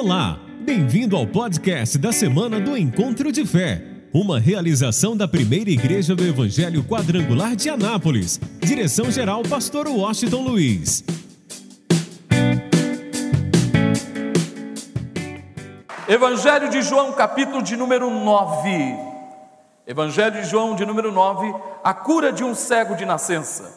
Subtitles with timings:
[0.00, 3.82] Olá, bem-vindo ao podcast da semana do Encontro de Fé,
[4.14, 8.38] uma realização da primeira igreja do Evangelho Quadrangular de Anápolis.
[8.60, 11.02] Direção-geral, Pastor Washington Luiz.
[16.06, 18.70] Evangelho de João, capítulo de número 9.
[19.84, 21.52] Evangelho de João, de número 9,
[21.82, 23.76] a cura de um cego de nascença.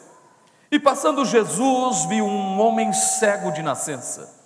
[0.70, 4.41] E passando Jesus, viu um homem cego de nascença.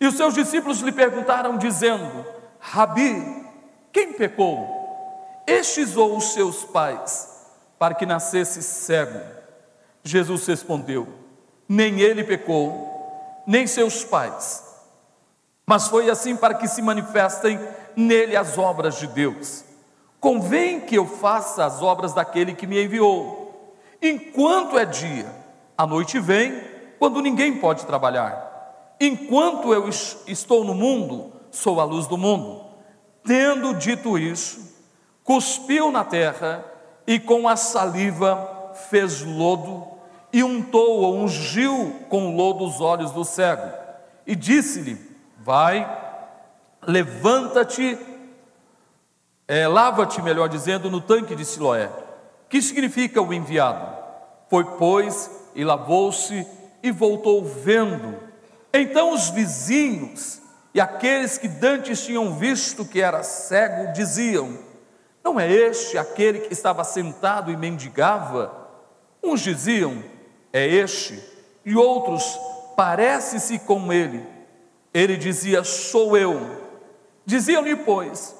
[0.00, 2.24] E os seus discípulos lhe perguntaram, dizendo:
[2.58, 3.46] Rabi,
[3.92, 4.74] quem pecou?
[5.46, 7.46] Estes ou os seus pais,
[7.78, 9.20] para que nascesse cego?
[10.02, 11.08] Jesus respondeu:
[11.68, 14.62] Nem ele pecou, nem seus pais,
[15.66, 17.58] mas foi assim para que se manifestem
[17.94, 19.64] nele as obras de Deus.
[20.20, 23.76] Convém que eu faça as obras daquele que me enviou.
[24.02, 25.26] Enquanto é dia,
[25.76, 26.60] a noite vem,
[26.98, 28.45] quando ninguém pode trabalhar.
[29.00, 32.64] Enquanto eu estou no mundo, sou a luz do mundo.
[33.24, 34.74] Tendo dito isso,
[35.22, 36.64] cuspiu na terra
[37.06, 39.86] e com a saliva fez lodo
[40.32, 43.70] e untou ou ungiu com lodo os olhos do cego.
[44.26, 44.98] E disse-lhe:
[45.38, 45.88] Vai,
[46.82, 47.98] levanta-te,
[49.46, 51.90] é, lava-te, melhor dizendo, no tanque de Siloé.
[52.48, 53.96] Que significa o enviado?
[54.48, 56.46] Foi, pois, e lavou-se
[56.82, 58.16] e voltou vendo
[58.80, 60.40] então os vizinhos
[60.74, 64.58] e aqueles que dantes tinham visto que era cego diziam:
[65.24, 68.68] Não é este aquele que estava sentado e mendigava?
[69.22, 70.02] Uns diziam:
[70.52, 71.18] É este,
[71.64, 72.38] e outros:
[72.76, 74.22] Parece-se com ele.
[74.92, 76.38] Ele dizia: Sou eu.
[77.24, 78.34] Diziam-lhe, pois: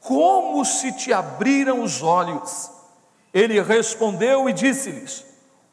[0.00, 2.70] Como se te abriram os olhos?
[3.32, 5.24] Ele respondeu e disse-lhes: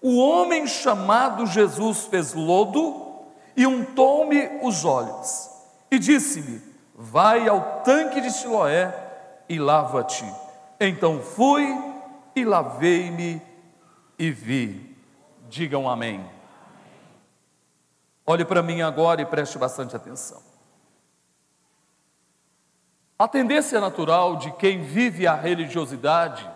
[0.01, 3.04] O homem chamado Jesus fez lodo
[3.55, 5.49] e untou-me os olhos,
[5.89, 6.61] e disse-me:
[6.93, 8.93] Vai ao tanque de Siloé
[9.49, 10.25] e lava-te.
[10.79, 11.65] Então fui
[12.35, 13.41] e lavei-me
[14.17, 14.95] e vi.
[15.49, 16.25] Digam amém.
[18.25, 20.41] Olhe para mim agora e preste bastante atenção.
[23.17, 26.49] A tendência natural de quem vive a religiosidade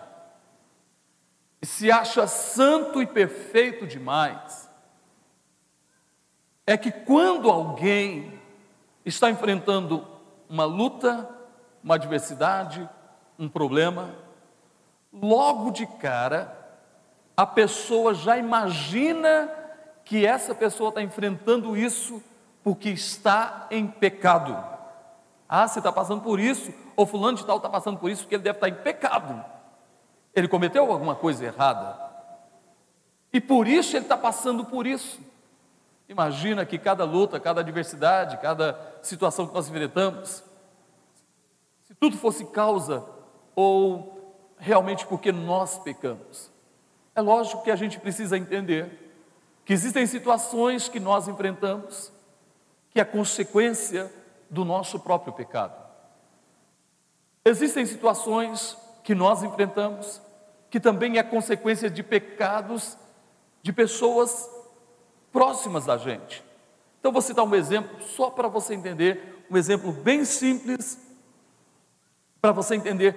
[1.62, 4.69] e se acha santo e perfeito demais
[6.72, 8.32] é que quando alguém
[9.04, 10.06] está enfrentando
[10.48, 11.28] uma luta,
[11.82, 12.88] uma adversidade,
[13.36, 14.14] um problema,
[15.12, 16.56] logo de cara,
[17.36, 19.50] a pessoa já imagina
[20.04, 22.22] que essa pessoa está enfrentando isso
[22.62, 24.56] porque está em pecado.
[25.48, 28.36] Ah, você está passando por isso, ou fulano de tal está passando por isso porque
[28.36, 29.44] ele deve estar em pecado.
[30.32, 31.98] Ele cometeu alguma coisa errada.
[33.32, 35.29] E por isso ele está passando por isso.
[36.10, 40.42] Imagina que cada luta, cada adversidade, cada situação que nós enfrentamos,
[41.86, 43.04] se tudo fosse causa
[43.54, 46.50] ou realmente porque nós pecamos.
[47.14, 49.12] É lógico que a gente precisa entender
[49.64, 52.10] que existem situações que nós enfrentamos
[52.90, 54.12] que é consequência
[54.50, 55.80] do nosso próprio pecado.
[57.44, 60.20] Existem situações que nós enfrentamos
[60.68, 62.98] que também é consequência de pecados
[63.62, 64.50] de pessoas
[65.32, 66.42] próximas da gente.
[66.98, 70.98] Então vou citar um exemplo só para você entender, um exemplo bem simples,
[72.40, 73.14] para você entender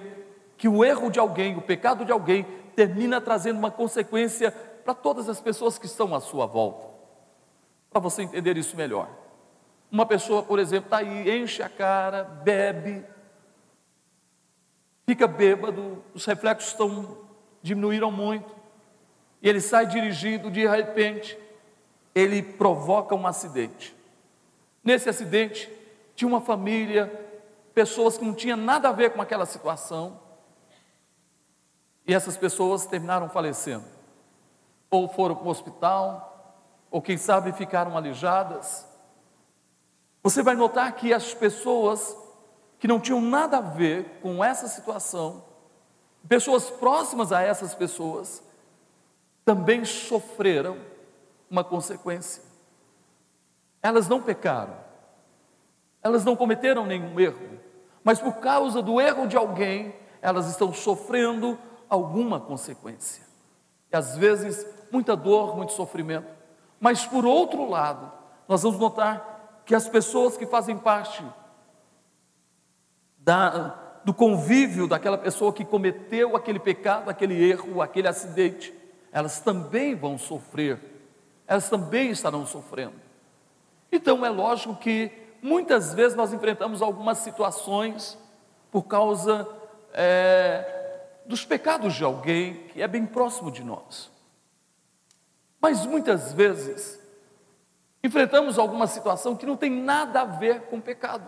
[0.56, 5.28] que o erro de alguém, o pecado de alguém, termina trazendo uma consequência para todas
[5.28, 6.86] as pessoas que estão à sua volta.
[7.90, 9.08] Para você entender isso melhor.
[9.90, 13.04] Uma pessoa, por exemplo, está aí, enche a cara, bebe,
[15.06, 17.16] fica bêbado, os reflexos estão,
[17.62, 18.52] diminuíram muito,
[19.40, 21.38] e ele sai dirigindo de repente,
[22.14, 23.94] ele provoca um acidente.
[24.82, 25.70] Nesse acidente,
[26.14, 27.10] tinha uma família,
[27.74, 30.20] pessoas que não tinham nada a ver com aquela situação,
[32.06, 33.84] e essas pessoas terminaram falecendo.
[34.90, 36.54] Ou foram para o hospital,
[36.90, 38.86] ou quem sabe ficaram alijadas.
[40.22, 42.16] Você vai notar que as pessoas
[42.78, 45.42] que não tinham nada a ver com essa situação,
[46.28, 48.42] pessoas próximas a essas pessoas,
[49.44, 50.78] também sofreram
[51.54, 52.42] uma consequência.
[53.80, 54.74] Elas não pecaram,
[56.02, 57.60] elas não cometeram nenhum erro,
[58.02, 61.56] mas por causa do erro de alguém, elas estão sofrendo
[61.88, 63.22] alguma consequência.
[63.92, 66.26] E às vezes, muita dor, muito sofrimento.
[66.80, 68.10] Mas por outro lado,
[68.48, 71.24] nós vamos notar que as pessoas que fazem parte
[73.18, 78.74] da, do convívio daquela pessoa que cometeu aquele pecado, aquele erro, aquele acidente,
[79.12, 80.93] elas também vão sofrer
[81.46, 82.94] elas também estarão sofrendo.
[83.90, 85.10] Então é lógico que
[85.42, 88.18] muitas vezes nós enfrentamos algumas situações
[88.70, 89.48] por causa
[89.92, 94.10] é, dos pecados de alguém que é bem próximo de nós.
[95.60, 97.00] Mas muitas vezes
[98.02, 101.24] enfrentamos alguma situação que não tem nada a ver com pecado.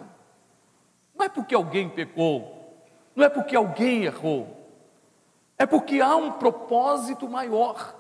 [1.14, 2.84] Não é porque alguém pecou,
[3.14, 4.54] não é porque alguém errou,
[5.56, 7.94] é porque há um propósito maior.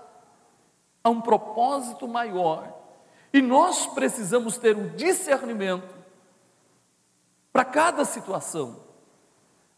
[1.06, 2.68] Há um propósito maior.
[3.32, 5.94] E nós precisamos ter um discernimento
[7.52, 8.80] para cada situação,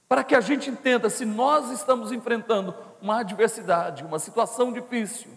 [0.08, 5.30] para que a gente entenda se nós estamos enfrentando uma adversidade, uma situação difícil.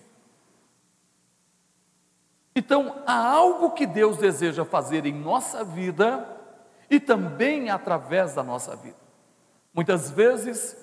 [2.55, 6.25] Então, há algo que Deus deseja fazer em nossa vida
[6.89, 8.95] e também através da nossa vida.
[9.73, 10.73] Muitas vezes,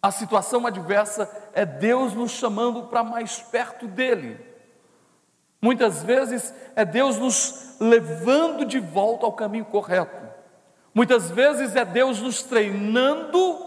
[0.00, 4.38] a situação adversa é Deus nos chamando para mais perto dEle.
[5.60, 10.28] Muitas vezes é Deus nos levando de volta ao caminho correto.
[10.94, 13.58] Muitas vezes é Deus nos treinando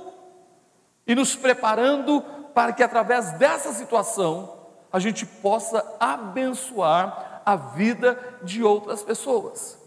[1.06, 2.22] e nos preparando
[2.54, 4.58] para que através dessa situação
[4.92, 9.78] a gente possa abençoar a vida de outras pessoas.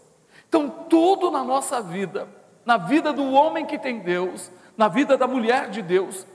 [0.47, 2.27] Então, tudo na nossa vida,
[2.65, 6.25] na vida do homem que tem Deus, na vida da mulher de Deus,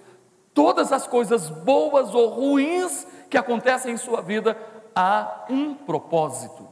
[0.60, 4.54] todas as coisas boas ou ruins que acontecem em sua vida,
[4.94, 6.68] há um propósito.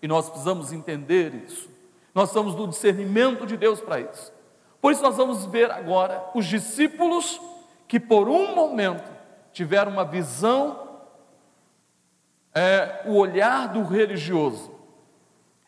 [0.00, 1.68] E nós precisamos entender isso.
[2.14, 4.32] Nós estamos no discernimento de Deus para isso.
[4.80, 7.40] Por isso, nós vamos ver agora os discípulos
[7.88, 9.10] que, por um momento,
[9.52, 11.00] tiveram uma visão,
[12.54, 14.70] é, o olhar do religioso.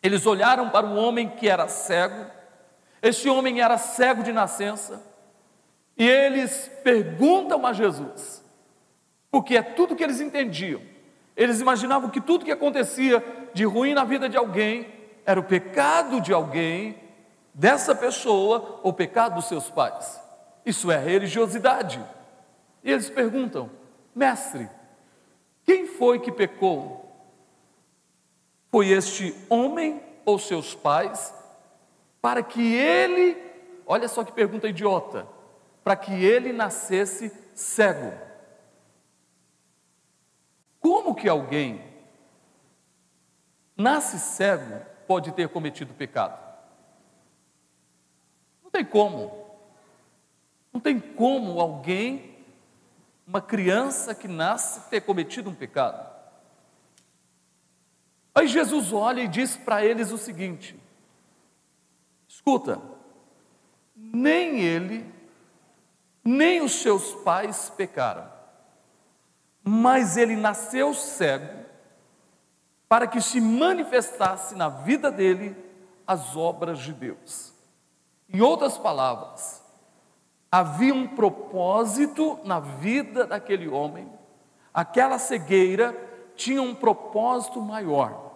[0.01, 2.25] Eles olharam para um homem que era cego,
[3.01, 5.03] esse homem era cego de nascença,
[5.97, 8.43] e eles perguntam a Jesus,
[9.31, 10.81] porque é tudo que eles entendiam.
[11.35, 14.87] Eles imaginavam que tudo que acontecia de ruim na vida de alguém
[15.25, 16.97] era o pecado de alguém,
[17.53, 20.19] dessa pessoa, ou o pecado dos seus pais.
[20.65, 22.03] Isso é religiosidade.
[22.83, 23.69] E eles perguntam:
[24.13, 24.69] Mestre,
[25.65, 27.01] quem foi que pecou?
[28.69, 31.33] Foi este homem ou seus pais,
[32.21, 33.37] para que ele,
[33.85, 35.25] olha só que pergunta idiota,
[35.85, 38.11] para que ele nascesse cego.
[40.79, 41.79] Como que alguém
[43.77, 46.43] nasce cego pode ter cometido pecado?
[48.63, 49.45] Não tem como.
[50.73, 52.35] Não tem como alguém,
[53.27, 56.03] uma criança que nasce, ter cometido um pecado.
[58.33, 60.75] Aí Jesus olha e diz para eles o seguinte:
[62.27, 62.81] escuta,
[63.95, 65.13] nem ele,
[66.25, 68.27] nem os seus pais pecaram,
[69.63, 71.65] mas ele nasceu cego
[72.89, 75.55] para que se manifestasse na vida dele
[76.07, 77.53] as obras de Deus.
[78.27, 79.61] Em outras palavras,
[80.51, 84.11] havia um propósito na vida daquele homem,
[84.73, 85.95] aquela cegueira
[86.35, 88.33] tinha um propósito maior,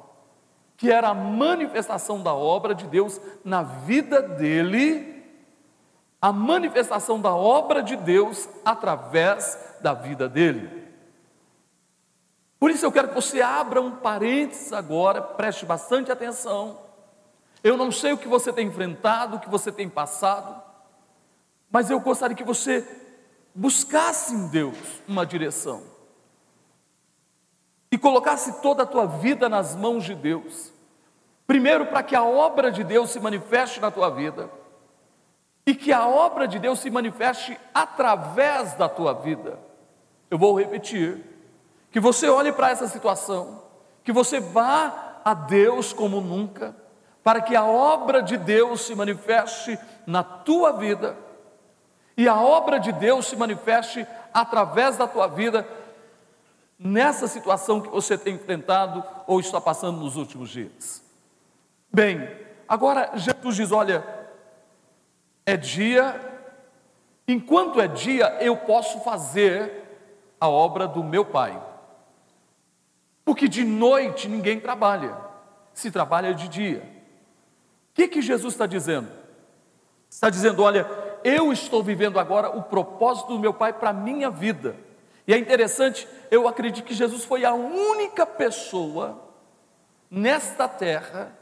[0.77, 5.18] que era a manifestação da obra de Deus na vida dele
[6.21, 10.87] a manifestação da obra de Deus através da vida dele.
[12.59, 16.77] Por isso eu quero que você abra um parênteses agora, preste bastante atenção.
[17.63, 20.61] Eu não sei o que você tem enfrentado, o que você tem passado,
[21.71, 22.85] mas eu gostaria que você
[23.55, 24.77] buscasse em Deus
[25.07, 25.83] uma direção
[27.91, 30.71] e colocasse toda a tua vida nas mãos de Deus.
[31.47, 34.58] Primeiro, para que a obra de Deus se manifeste na tua vida
[35.69, 39.59] e que a obra de Deus se manifeste através da tua vida.
[40.27, 41.23] Eu vou repetir:
[41.91, 43.61] que você olhe para essa situação,
[44.03, 46.75] que você vá a Deus como nunca,
[47.23, 51.15] para que a obra de Deus se manifeste na tua vida
[52.17, 55.67] e a obra de Deus se manifeste através da tua vida
[56.79, 61.03] nessa situação que você tem enfrentado ou está passando nos últimos dias.
[61.93, 62.27] Bem,
[62.67, 64.18] agora Jesus diz: olha,
[65.49, 66.15] é dia,
[67.27, 69.71] enquanto é dia, eu posso fazer
[70.39, 71.59] a obra do meu Pai.
[73.25, 75.17] Porque de noite ninguém trabalha,
[75.73, 76.83] se trabalha de dia.
[77.91, 79.09] O que, que Jesus está dizendo?
[80.07, 80.87] Está dizendo: olha,
[81.23, 84.75] eu estou vivendo agora o propósito do meu Pai para a minha vida.
[85.27, 89.19] E é interessante, eu acredito que Jesus foi a única pessoa
[90.11, 91.38] nesta terra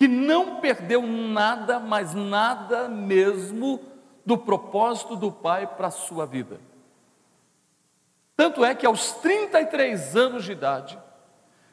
[0.00, 3.78] que não perdeu nada, mas nada mesmo
[4.24, 6.58] do propósito do Pai para a sua vida.
[8.34, 10.98] Tanto é que aos 33 anos de idade,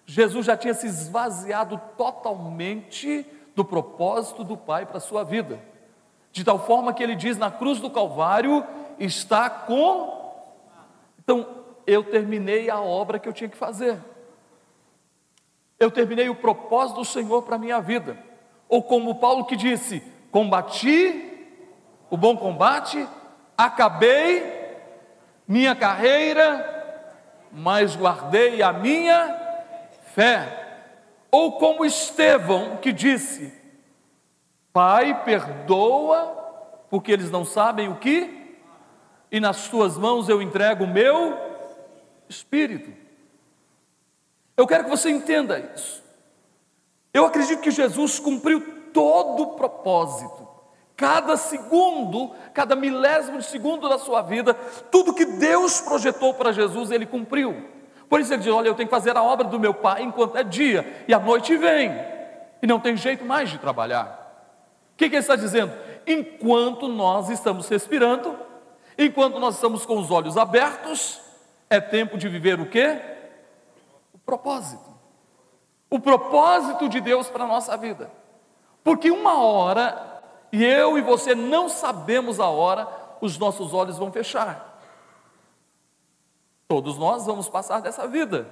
[0.06, 5.58] Jesus já tinha se esvaziado totalmente do propósito do Pai para a sua vida.
[6.34, 8.62] De tal forma que ele diz na cruz do Calvário:
[9.00, 10.36] está com.
[11.18, 11.48] Então,
[11.88, 13.98] eu terminei a obra que eu tinha que fazer.
[15.80, 18.18] Eu terminei o propósito do Senhor para a minha vida.
[18.68, 21.24] Ou como Paulo que disse: combati
[22.10, 23.08] o bom combate,
[23.58, 24.58] acabei
[25.48, 26.76] minha carreira,
[27.52, 29.36] mas guardei a minha
[30.14, 30.66] fé.
[31.30, 33.54] Ou como Estevão que disse:
[34.74, 38.56] Pai, perdoa, porque eles não sabem o que,
[39.32, 41.38] e nas tuas mãos eu entrego o meu
[42.30, 43.07] espírito.
[44.58, 46.04] Eu quero que você entenda isso.
[47.14, 50.48] Eu acredito que Jesus cumpriu todo o propósito,
[50.96, 54.56] cada segundo, cada milésimo de segundo da sua vida,
[54.92, 57.70] tudo que Deus projetou para Jesus, ele cumpriu.
[58.10, 60.38] Por isso ele diz: Olha, eu tenho que fazer a obra do meu pai enquanto
[60.38, 61.92] é dia, e a noite vem,
[62.62, 64.26] e não tem jeito mais de trabalhar.
[64.94, 65.72] O que, que ele está dizendo?
[66.08, 68.36] Enquanto nós estamos respirando,
[68.98, 71.20] enquanto nós estamos com os olhos abertos,
[71.70, 73.00] é tempo de viver o quê?
[74.28, 74.84] Propósito.
[75.90, 78.12] O propósito de Deus para a nossa vida.
[78.84, 82.90] Porque uma hora, e eu e você não sabemos a hora,
[83.22, 84.82] os nossos olhos vão fechar.
[86.68, 88.50] Todos nós vamos passar dessa vida.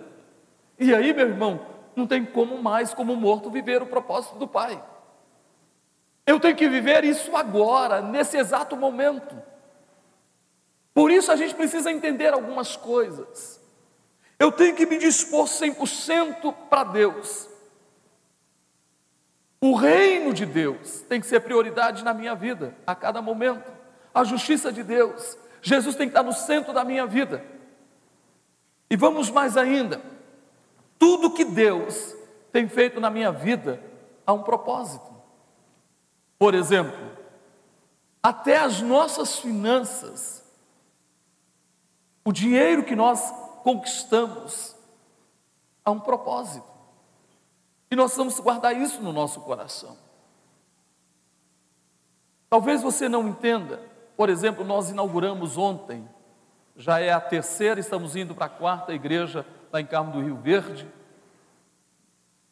[0.80, 1.60] E aí, meu irmão,
[1.94, 4.82] não tem como mais, como morto, viver o propósito do Pai.
[6.26, 9.36] Eu tenho que viver isso agora, nesse exato momento.
[10.94, 13.60] Por isso a gente precisa entender algumas coisas.
[14.38, 17.48] Eu tenho que me dispor 100% para Deus.
[19.62, 23.72] O reino de Deus tem que ser prioridade na minha vida, a cada momento.
[24.14, 25.38] A justiça de Deus.
[25.62, 27.44] Jesus tem que estar no centro da minha vida.
[28.90, 30.00] E vamos mais ainda,
[31.00, 32.16] tudo que Deus
[32.52, 33.82] tem feito na minha vida
[34.26, 35.06] há um propósito.
[36.38, 37.12] Por exemplo,
[38.22, 40.44] até as nossas finanças,
[42.24, 43.34] o dinheiro que nós
[43.66, 44.76] conquistamos,
[45.84, 46.68] há um propósito.
[47.90, 49.98] E nós vamos guardar isso no nosso coração.
[52.48, 53.82] Talvez você não entenda,
[54.16, 56.08] por exemplo, nós inauguramos ontem
[56.78, 60.36] já é a terceira, estamos indo para a quarta igreja lá em Carmo do Rio
[60.36, 60.86] Verde.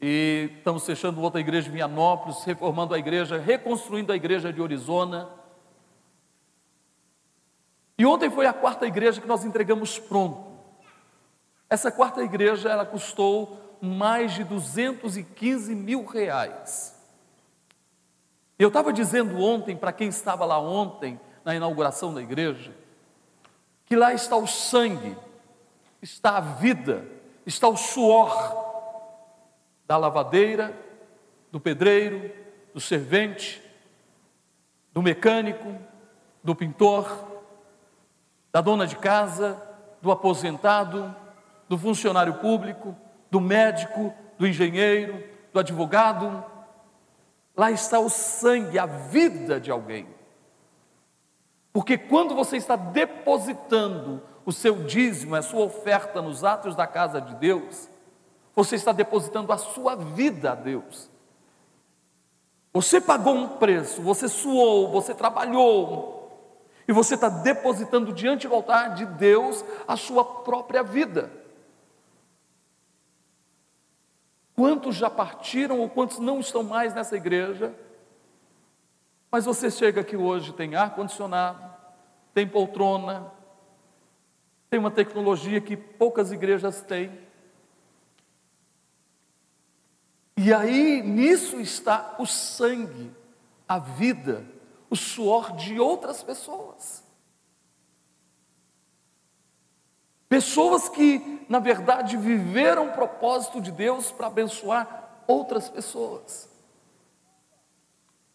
[0.02, 5.30] E estamos fechando outra igreja em Vianópolis, reformando a igreja, reconstruindo a igreja de Arizona.
[8.00, 10.53] E ontem foi a quarta igreja que nós entregamos pronto.
[11.74, 16.96] Essa quarta igreja, ela custou mais de 215 mil reais.
[18.60, 22.72] Eu estava dizendo ontem, para quem estava lá ontem, na inauguração da igreja,
[23.88, 25.18] que lá está o sangue,
[26.00, 27.08] está a vida,
[27.44, 28.32] está o suor
[29.88, 30.80] da lavadeira,
[31.52, 32.32] do pedreiro,
[32.72, 33.60] do servente,
[34.94, 35.76] do mecânico,
[36.44, 37.42] do pintor,
[38.52, 39.60] da dona de casa,
[40.04, 41.23] do aposentado,
[41.68, 42.96] do funcionário público,
[43.30, 46.44] do médico, do engenheiro, do advogado.
[47.56, 50.08] Lá está o sangue, a vida de alguém.
[51.72, 57.20] Porque quando você está depositando o seu dízimo, a sua oferta nos atos da casa
[57.20, 57.90] de Deus,
[58.56, 61.10] você está depositando a sua vida a Deus.
[62.72, 66.14] Você pagou um preço, você suou, você trabalhou,
[66.88, 71.32] e você está depositando diante do altar de Deus a sua própria vida.
[74.56, 77.74] Quantos já partiram ou quantos não estão mais nessa igreja
[79.34, 81.60] mas você chega aqui hoje, tem ar-condicionado,
[82.36, 83.32] tem poltrona,
[84.70, 87.12] tem uma tecnologia que poucas igrejas têm.
[90.38, 93.10] E aí, nisso está o sangue,
[93.68, 94.46] a vida,
[94.88, 97.03] o suor de outras pessoas.
[100.34, 106.50] Pessoas que, na verdade, viveram o propósito de Deus para abençoar outras pessoas.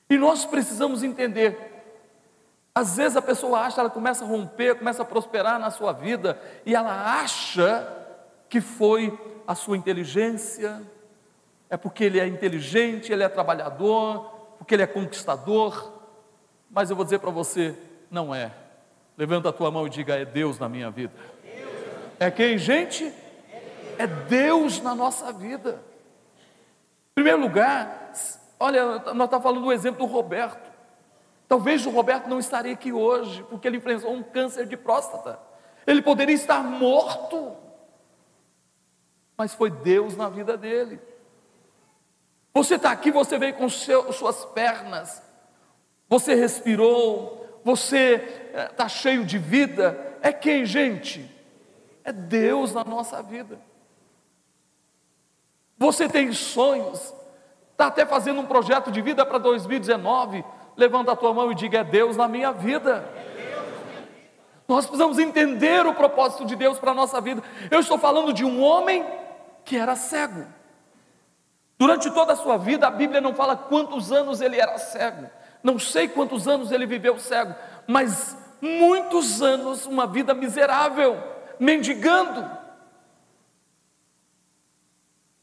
[0.08, 1.58] E nós precisamos entender.
[2.72, 6.40] Às vezes a pessoa acha, ela começa a romper, começa a prosperar na sua vida,
[6.64, 7.92] e ela acha
[8.48, 10.80] que foi a sua inteligência,
[11.68, 14.20] é porque ele é inteligente, ele é trabalhador,
[14.56, 15.94] porque ele é conquistador.
[16.70, 17.74] Mas eu vou dizer para você,
[18.08, 18.52] não é.
[19.16, 21.12] Levanta a tua mão e diga: é Deus na minha vida.
[22.18, 23.12] É quem, gente?
[23.98, 25.80] É Deus na nossa vida.
[27.10, 27.98] Em primeiro lugar,
[28.60, 30.68] Olha, nós estamos falando do exemplo do Roberto.
[31.46, 35.38] Talvez o Roberto não estaria aqui hoje, porque ele enfrentou um câncer de próstata.
[35.86, 37.56] Ele poderia estar morto,
[39.36, 41.00] mas foi Deus na vida dele.
[42.52, 45.22] Você está aqui, você veio com seu, suas pernas,
[46.08, 50.18] você respirou, você está eh, cheio de vida.
[50.20, 51.30] É quem, gente?
[52.08, 53.58] É Deus na nossa vida.
[55.76, 57.12] Você tem sonhos,
[57.72, 60.42] está até fazendo um projeto de vida para 2019.
[60.74, 63.06] Levanta a tua mão e diga: É Deus na minha vida.
[64.66, 67.42] Nós precisamos entender o propósito de Deus para a nossa vida.
[67.70, 69.04] Eu estou falando de um homem
[69.62, 70.46] que era cego.
[71.76, 75.28] Durante toda a sua vida, a Bíblia não fala quantos anos ele era cego.
[75.62, 77.54] Não sei quantos anos ele viveu cego,
[77.86, 82.48] mas muitos anos, uma vida miserável, mendigando.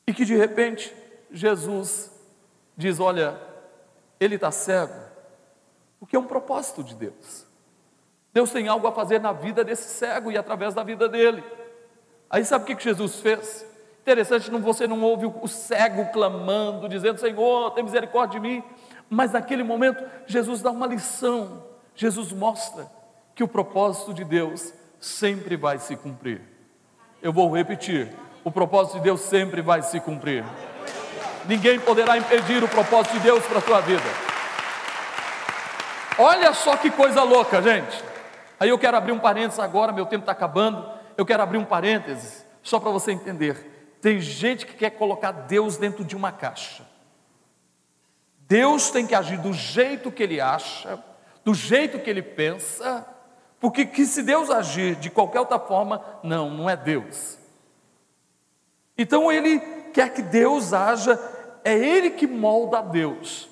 [0.08, 0.94] E que de repente
[1.32, 2.12] Jesus
[2.78, 3.40] diz: Olha,
[4.20, 4.94] ele está cego,
[6.00, 7.46] porque é um propósito de Deus.
[8.34, 11.44] Deus tem algo a fazer na vida desse cego e através da vida dele.
[12.30, 13.66] Aí sabe o que Jesus fez?
[14.02, 18.64] Interessante, não, você não ouve o cego clamando, dizendo: Senhor, tem misericórdia de mim.
[19.10, 21.64] Mas naquele momento, Jesus dá uma lição.
[21.96, 22.92] Jesus mostra
[23.34, 24.74] que o propósito de Deus
[25.06, 26.42] sempre vai se cumprir.
[27.22, 28.12] Eu vou repetir:
[28.44, 30.44] o propósito de Deus sempre vai se cumprir.
[31.48, 34.04] Ninguém poderá impedir o propósito de Deus para a tua vida.
[36.18, 38.04] Olha só que coisa louca, gente.
[38.60, 40.90] Aí eu quero abrir um parênteses agora, meu tempo está acabando.
[41.16, 43.98] Eu quero abrir um parênteses, só para você entender.
[44.02, 46.84] Tem gente que quer colocar Deus dentro de uma caixa.
[48.48, 51.00] Deus tem que agir do jeito que ele acha,
[51.44, 53.06] do jeito que ele pensa,
[53.60, 57.38] porque que se Deus agir de qualquer outra forma, não, não é Deus.
[58.98, 59.60] Então ele
[59.94, 61.20] quer que Deus haja,
[61.64, 63.50] é ele que molda a Deus.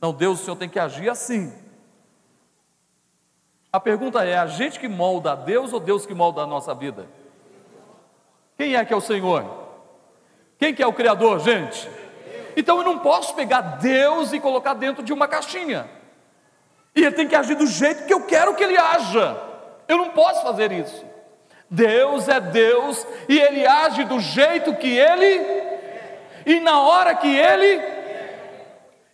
[0.00, 1.52] Não, Deus, o Senhor tem que agir assim.
[3.72, 6.74] A pergunta é: a gente que molda a Deus ou Deus que molda a nossa
[6.74, 7.06] vida?
[8.58, 9.44] Quem é que é o Senhor?
[10.58, 11.88] Quem que é o Criador, gente?
[12.56, 15.88] Então eu não posso pegar Deus e colocar dentro de uma caixinha.
[16.94, 19.36] E ele tem que agir do jeito que eu quero que ele haja.
[19.88, 21.04] Eu não posso fazer isso.
[21.70, 25.40] Deus é Deus e ele age do jeito que ele
[26.44, 27.82] e na hora que ele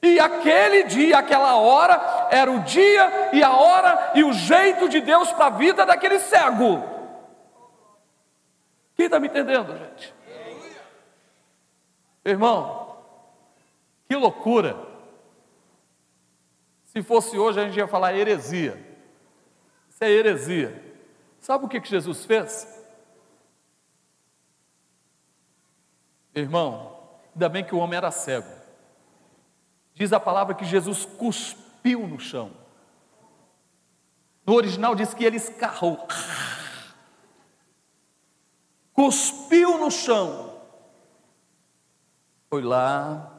[0.03, 5.01] e aquele dia, aquela hora era o dia e a hora e o jeito de
[5.01, 6.83] Deus para a vida daquele cego.
[8.97, 10.15] Quem está me entendendo, gente?
[12.25, 12.97] Irmão,
[14.09, 14.88] que loucura.
[16.99, 18.77] Se fosse hoje, a gente ia falar heresia.
[19.89, 20.97] Isso é heresia.
[21.41, 22.67] Sabe o que, que Jesus fez?
[26.35, 26.99] Irmão,
[27.33, 28.49] ainda bem que o homem era cego.
[29.95, 32.51] Diz a palavra que Jesus cuspiu no chão.
[34.45, 36.05] No original diz que ele escarrou.
[38.93, 40.61] Cuspiu no chão.
[42.51, 43.38] Foi lá,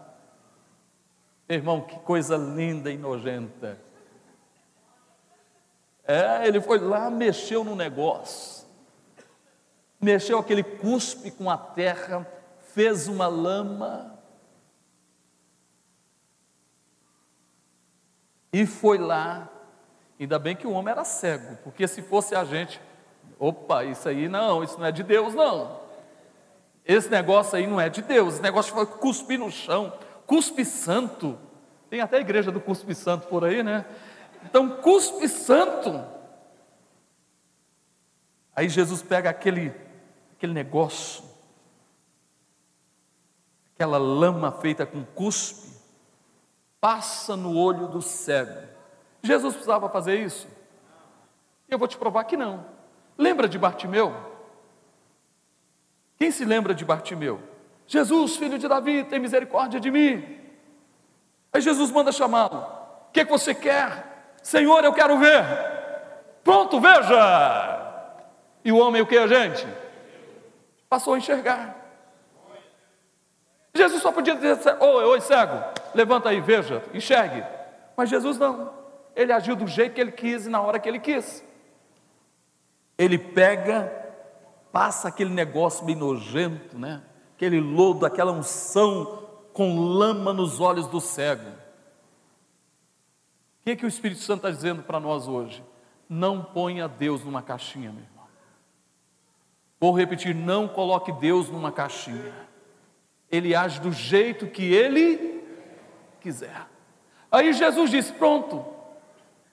[1.49, 3.75] Irmão, que coisa linda e nojenta.
[6.05, 8.67] É, ele foi lá, mexeu no negócio,
[9.99, 12.25] mexeu aquele cuspe com a terra,
[12.73, 14.17] fez uma lama
[18.53, 19.49] e foi lá.
[20.19, 22.79] Ainda bem que o homem era cego, porque se fosse a gente,
[23.39, 25.79] opa, isso aí não, isso não é de Deus, não.
[26.85, 29.93] Esse negócio aí não é de Deus, esse negócio foi cuspir no chão,
[30.29, 31.35] cuspe santo.
[31.89, 33.83] Tem até a igreja do cuspe santo por aí, né?
[34.43, 36.05] Então, cuspe santo.
[38.55, 39.73] Aí Jesus pega aquele,
[40.33, 41.23] aquele negócio,
[43.73, 45.67] aquela lama feita com cuspe,
[46.79, 48.67] passa no olho do cego.
[49.23, 50.47] Jesus precisava fazer isso?
[51.67, 52.65] Eu vou te provar que não.
[53.17, 54.15] Lembra de Bartimeu?
[56.19, 57.41] Quem se lembra de Bartimeu?
[57.89, 60.23] Jesus, filho de Davi, tem misericórdia de mim.
[61.51, 62.59] Aí Jesus manda chamá-lo.
[63.09, 64.35] O que, é que você quer?
[64.43, 65.43] Senhor, eu quero ver.
[66.43, 68.05] Pronto, veja.
[68.63, 69.67] E o homem, o que, gente?
[70.87, 71.75] Passou a enxergar.
[73.73, 75.59] Jesus só podia dizer: Oi, oi, cego,
[75.95, 77.43] levanta aí, veja, enxergue.
[77.97, 78.71] Mas Jesus não.
[79.15, 81.43] Ele agiu do jeito que ele quis e na hora que ele quis.
[82.95, 83.91] Ele pega,
[84.71, 87.01] passa aquele negócio bem nojento, né?
[87.39, 89.23] Aquele lodo, aquela unção
[89.53, 91.49] com lama nos olhos do cego.
[91.49, 91.53] O
[93.63, 95.63] que, é que o Espírito Santo está dizendo para nós hoje?
[96.09, 98.25] Não ponha Deus numa caixinha, meu irmão.
[99.79, 102.33] Vou repetir: não coloque Deus numa caixinha.
[103.31, 105.41] Ele age do jeito que ele
[106.19, 106.67] quiser.
[107.31, 108.65] Aí Jesus disse: pronto.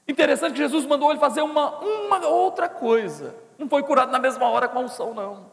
[0.08, 3.32] Interessante que Jesus mandou ele fazer uma, uma outra coisa.
[3.56, 5.46] Não foi curado na mesma hora com a unção, não.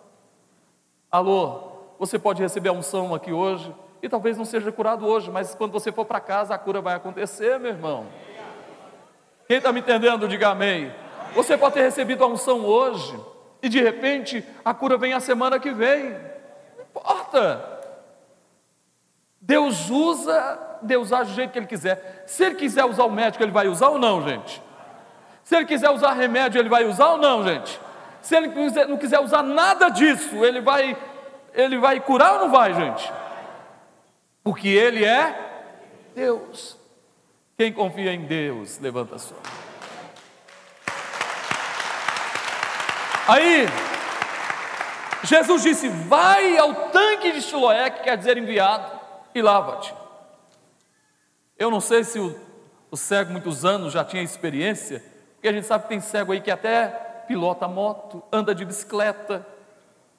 [1.11, 1.72] Alô,
[2.05, 5.71] você pode receber a unção aqui hoje e talvez não seja curado hoje, mas quando
[5.71, 8.05] você for para casa a cura vai acontecer, meu irmão.
[9.47, 10.91] Quem está me entendendo, diga amém.
[11.33, 13.17] Você pode ter recebido a unção hoje
[13.61, 16.09] e de repente a cura vem a semana que vem.
[16.75, 17.81] Não importa.
[19.39, 22.25] Deus usa, Deus age do jeito que Ele quiser.
[22.27, 24.61] Se Ele quiser usar o médico, Ele vai usar ou não, gente?
[25.45, 27.79] Se Ele quiser usar remédio, Ele vai usar ou não, gente?
[28.21, 28.47] Se Ele
[28.87, 30.97] não quiser usar nada disso, Ele vai,
[31.53, 33.11] ele vai curar ou não vai, gente?
[34.43, 35.35] Porque Ele é
[36.15, 36.77] Deus.
[37.57, 39.37] Quem confia em Deus, levanta a sua.
[43.27, 43.67] Aí,
[45.23, 48.99] Jesus disse: Vai ao tanque de Siloé, que quer dizer enviado,
[49.33, 49.93] e lava-te.
[51.57, 52.37] Eu não sei se o,
[52.91, 55.01] o cego, muitos anos, já tinha experiência,
[55.35, 56.87] porque a gente sabe que tem cego aí que até
[57.27, 59.52] pilota moto, anda de bicicleta.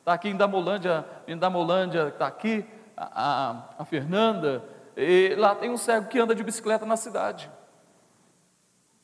[0.04, 2.62] Está aqui em Damolândia, em Damolândia está aqui
[2.94, 4.62] a, a, a Fernanda,
[4.94, 7.50] e lá tem um cego que anda de bicicleta na cidade.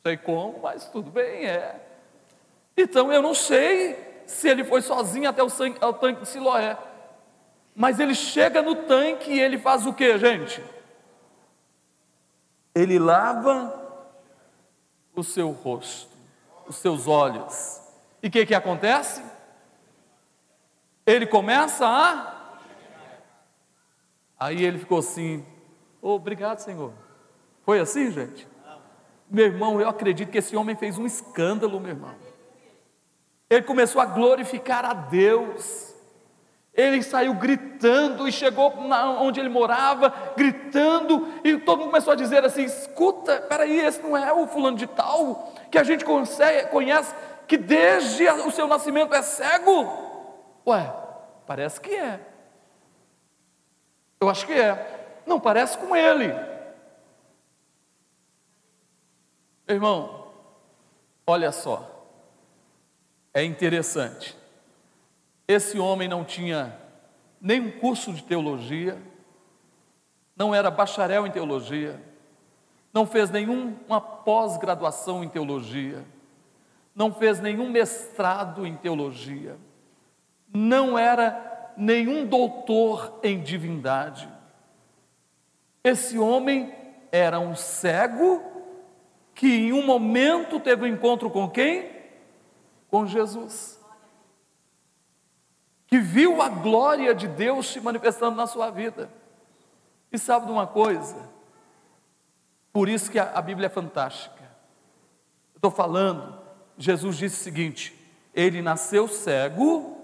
[0.04, 1.80] Não sei como, mas tudo bem, é.
[2.76, 5.48] Então eu não sei se ele foi sozinho até o,
[5.80, 6.76] ao tanque de Siloé.
[7.74, 10.62] Mas ele chega no tanque e ele faz o que, gente?
[12.74, 13.74] Ele lava
[15.16, 16.14] o seu rosto,
[16.68, 17.80] os seus olhos.
[18.22, 19.29] E o que, que acontece?
[21.06, 22.58] Ele começa a.
[24.38, 25.44] Aí ele ficou assim:
[26.00, 26.92] oh, Obrigado, Senhor.
[27.64, 28.48] Foi assim, gente?
[29.28, 32.14] Meu irmão, eu acredito que esse homem fez um escândalo, meu irmão.
[33.48, 35.94] Ele começou a glorificar a Deus.
[36.72, 38.72] Ele saiu gritando e chegou
[39.20, 44.16] onde ele morava, gritando, e todo mundo começou a dizer assim: escuta, peraí, esse não
[44.16, 47.14] é o fulano de tal, que a gente conhece,
[47.48, 50.09] que desde o seu nascimento é cego?
[50.66, 50.92] Ué,
[51.46, 52.20] parece que é.
[54.20, 55.22] Eu acho que é.
[55.26, 56.32] Não parece com ele.
[59.68, 60.32] Irmão,
[61.26, 61.88] olha só,
[63.32, 64.36] é interessante.
[65.46, 66.76] Esse homem não tinha
[67.40, 69.00] nenhum curso de teologia,
[70.36, 72.00] não era bacharel em teologia,
[72.92, 76.04] não fez nenhuma pós-graduação em teologia,
[76.94, 79.56] não fez nenhum mestrado em teologia,
[80.52, 84.28] não era nenhum doutor em divindade.
[85.82, 86.74] Esse homem
[87.10, 88.42] era um cego
[89.34, 91.90] que em um momento teve um encontro com quem?
[92.90, 93.80] Com Jesus
[95.90, 99.10] que viu a glória de Deus se manifestando na sua vida.
[100.12, 101.16] E sabe de uma coisa?
[102.72, 104.48] Por isso que a, Bíblia é fantástica.
[105.56, 106.38] Estou falando,
[106.78, 107.92] Jesus disse o seguinte:
[108.32, 109.99] Ele nasceu cego,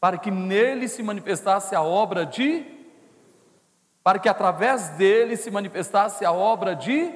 [0.00, 2.64] para que nele se manifestasse a obra de,
[4.02, 7.12] para que através dele se manifestasse a obra de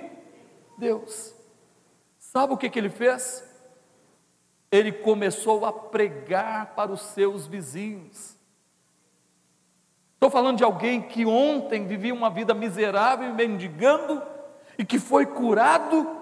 [0.78, 1.34] Deus.
[2.18, 3.42] Sabe o que, que ele fez?
[4.76, 8.34] ele começou a pregar para os seus vizinhos.
[10.14, 14.20] Estou falando de alguém que ontem vivia uma vida miserável e mendigando,
[14.76, 16.16] e que foi curado,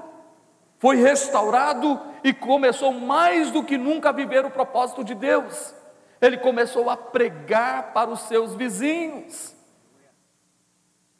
[0.78, 5.74] foi restaurado e começou mais do que nunca a viver o propósito de Deus.
[6.22, 9.54] Ele começou a pregar para os seus vizinhos.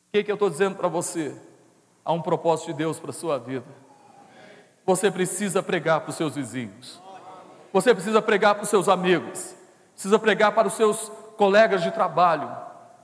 [0.08, 1.34] O que, que eu estou dizendo para você?
[2.04, 3.66] Há um propósito de Deus para a sua vida.
[4.86, 7.02] Você precisa pregar para os seus vizinhos.
[7.72, 9.54] Você precisa pregar para os seus amigos,
[9.94, 12.54] precisa pregar para os seus colegas de trabalho,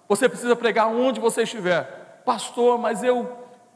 [0.06, 2.22] você precisa pregar onde você estiver.
[2.24, 3.26] Pastor, mas eu,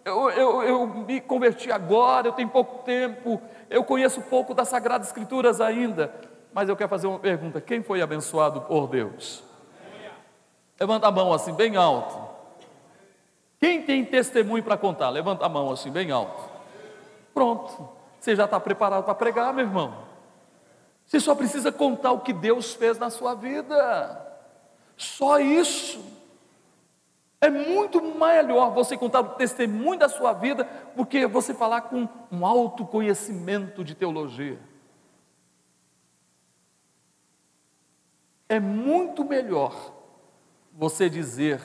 [0.04, 5.06] eu, eu, eu me converti agora, eu tenho pouco tempo, eu conheço pouco das Sagradas
[5.06, 6.12] Escrituras ainda.
[6.53, 9.43] Mas eu quero fazer uma pergunta: quem foi abençoado por Deus?
[10.79, 12.19] Levanta a mão assim, bem alto.
[13.61, 15.11] Quem tem testemunho para contar?
[15.11, 16.51] Levanta a mão assim, bem alto.
[17.33, 17.88] Pronto.
[18.21, 19.95] Você já está preparado para pregar, meu irmão?
[21.07, 24.35] Você só precisa contar o que Deus fez na sua vida.
[24.97, 26.01] Só isso.
[27.41, 32.09] É muito melhor você contar o testemunho da sua vida do que você falar com
[32.31, 34.59] um alto conhecimento de teologia.
[38.53, 39.75] É muito melhor
[40.73, 41.61] você dizer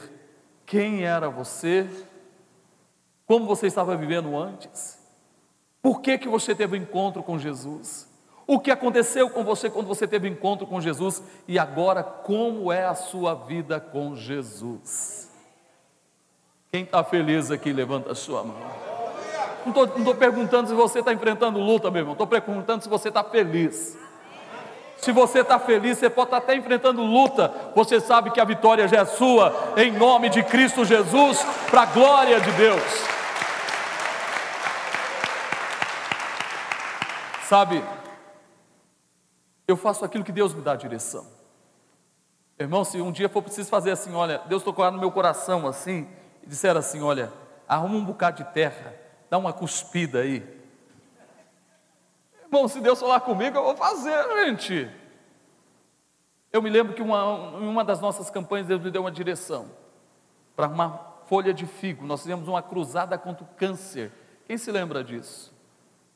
[0.65, 1.85] quem era você,
[3.25, 4.97] como você estava vivendo antes,
[5.81, 8.07] por que, que você teve um encontro com Jesus
[8.47, 12.85] o que aconteceu com você quando você teve encontro com Jesus e agora como é
[12.85, 15.29] a sua vida com Jesus.
[16.71, 18.55] Quem está feliz aqui, levanta a sua mão.
[19.65, 23.21] Não estou perguntando se você está enfrentando luta, meu irmão, estou perguntando se você está
[23.21, 23.97] feliz.
[24.97, 28.45] Se você está feliz, você pode estar tá até enfrentando luta, você sabe que a
[28.45, 32.81] vitória já é sua, em nome de Cristo Jesus, para a glória de Deus.
[37.47, 37.81] Sabe,
[39.67, 41.25] eu faço aquilo que Deus me dá a direção.
[42.59, 46.07] Irmão, se um dia for preciso fazer assim, olha, Deus tocou no meu coração assim,
[46.41, 47.31] e disser assim: olha,
[47.67, 48.95] arruma um bocado de terra,
[49.29, 50.56] dá uma cuspida aí.
[52.47, 54.89] Irmão, se Deus falar comigo, eu vou fazer, gente.
[56.51, 59.69] Eu me lembro que uma, em uma das nossas campanhas Deus me deu uma direção
[60.55, 62.05] para uma folha de figo.
[62.05, 64.11] Nós fizemos uma cruzada contra o câncer.
[64.45, 65.53] Quem se lembra disso?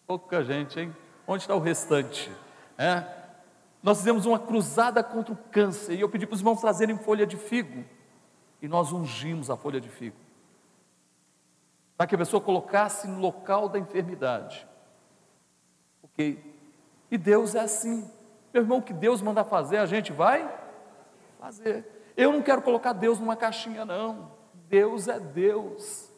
[0.08, 0.96] Pouca gente, hein?
[1.28, 2.32] Onde está o restante?
[2.78, 3.04] É?
[3.84, 7.28] Nós fizemos uma cruzada contra o câncer e eu pedi para os irmãos trazerem folha
[7.28, 7.84] de figo.
[8.62, 10.15] E nós ungimos a folha de figo.
[11.98, 14.65] Para que a pessoa colocasse no local da enfermidade.
[16.13, 16.38] Ok?
[17.10, 18.10] E Deus é assim.
[18.54, 20.50] Meu irmão, o que Deus manda fazer, a gente vai
[21.39, 21.86] fazer.
[22.15, 24.32] Eu não quero colocar Deus numa caixinha, não.
[24.69, 26.10] Deus é Deus.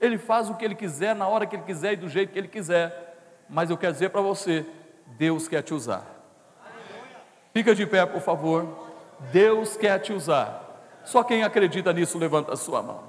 [0.00, 2.38] Ele faz o que Ele quiser, na hora que Ele quiser e do jeito que
[2.38, 3.44] Ele quiser.
[3.48, 4.66] Mas eu quero dizer para você:
[5.06, 6.04] Deus quer te usar.
[7.52, 8.66] Fica de pé, por favor.
[9.30, 10.60] Deus quer te usar.
[11.04, 13.00] Só quem acredita nisso, levanta a sua mão.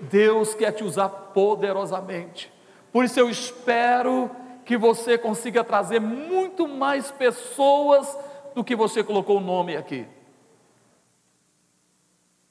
[0.00, 2.52] Deus quer te usar poderosamente.
[2.92, 4.30] Por isso eu espero
[4.68, 8.06] que você consiga trazer muito mais pessoas
[8.54, 10.06] do que você colocou o nome aqui.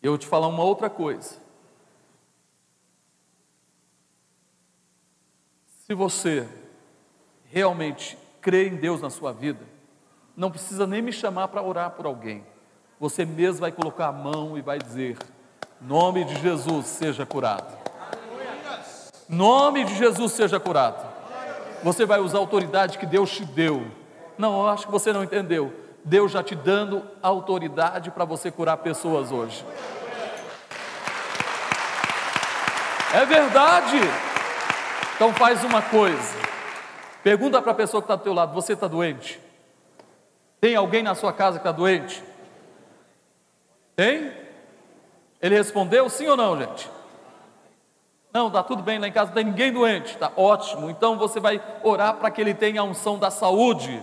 [0.01, 1.35] Eu vou te falar uma outra coisa.
[5.85, 6.49] Se você
[7.51, 9.63] realmente crê em Deus na sua vida,
[10.35, 12.43] não precisa nem me chamar para orar por alguém.
[12.99, 15.19] Você mesmo vai colocar a mão e vai dizer:
[15.79, 17.77] Nome de Jesus seja curado.
[19.29, 21.06] Nome de Jesus seja curado
[21.83, 23.85] você vai usar a autoridade que Deus te deu.
[24.37, 25.73] Não, eu acho que você não entendeu.
[26.03, 29.65] Deus já te dando autoridade para você curar pessoas hoje.
[33.13, 33.97] É verdade.
[35.15, 36.37] Então faz uma coisa.
[37.23, 39.39] Pergunta para a pessoa que está do teu lado: você está doente?
[40.61, 42.23] Tem alguém na sua casa que está doente?
[43.95, 44.31] Tem?
[45.41, 46.89] Ele respondeu sim ou não, gente?
[48.33, 50.89] Não, está tudo bem, lá em casa não tem ninguém doente, está ótimo.
[50.89, 54.01] Então você vai orar para que ele tenha a unção da saúde.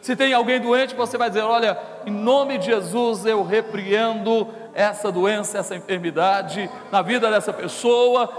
[0.00, 5.10] Se tem alguém doente, você vai dizer: Olha, em nome de Jesus eu repreendo essa
[5.10, 8.30] doença, essa enfermidade na vida dessa pessoa.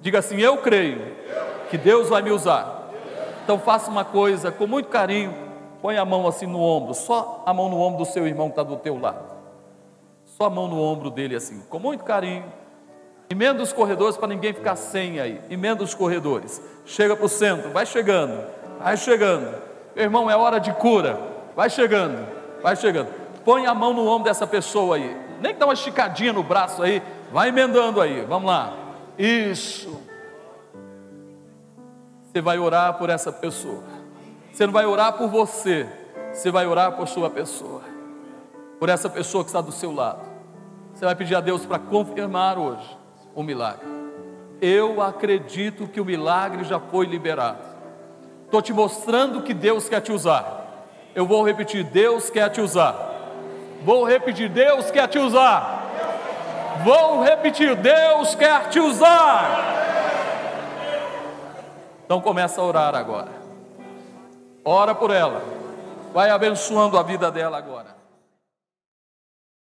[0.00, 1.00] Diga assim: Eu creio
[1.70, 2.90] que Deus vai me usar.
[3.42, 5.34] Então faça uma coisa com muito carinho,
[5.80, 8.52] põe a mão assim no ombro, só a mão no ombro do seu irmão que
[8.52, 9.24] está do teu lado.
[10.26, 12.44] Só a mão no ombro dele assim, com muito carinho
[13.32, 15.40] Emenda os corredores para ninguém ficar sem aí.
[15.48, 16.60] Emenda os corredores.
[16.84, 18.44] Chega para o centro, vai chegando,
[18.78, 19.56] vai chegando.
[19.96, 21.18] Meu irmão, é hora de cura.
[21.56, 22.28] Vai chegando,
[22.62, 23.08] vai chegando.
[23.42, 25.16] Põe a mão no ombro dessa pessoa aí.
[25.40, 27.02] Nem que dá uma esticadinha no braço aí.
[27.32, 28.20] Vai emendando aí.
[28.20, 28.74] Vamos lá.
[29.16, 29.98] Isso.
[32.24, 33.82] Você vai orar por essa pessoa.
[34.52, 35.88] Você não vai orar por você.
[36.34, 37.80] Você vai orar por sua pessoa.
[38.78, 40.20] Por essa pessoa que está do seu lado.
[40.92, 43.00] Você vai pedir a Deus para confirmar hoje
[43.34, 43.86] o milagre.
[44.60, 47.58] Eu acredito que o milagre já foi liberado.
[48.44, 50.86] Estou te mostrando que Deus quer te usar.
[51.14, 52.94] Eu vou repetir: Deus quer te usar.
[53.84, 55.82] Vou repetir: Deus quer te usar.
[56.84, 59.72] Vou repetir: Deus quer te usar.
[62.04, 63.30] Então começa a orar agora.
[64.64, 65.42] Ora por ela.
[66.12, 67.91] Vai abençoando a vida dela agora.